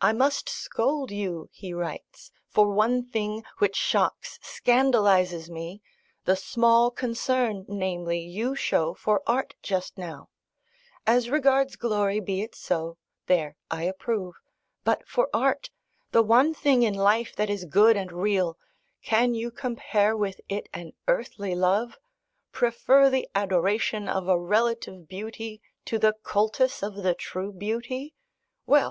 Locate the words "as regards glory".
11.06-12.18